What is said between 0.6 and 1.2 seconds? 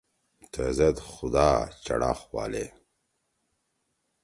زید